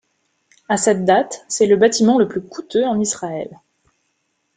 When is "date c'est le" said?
1.05-1.75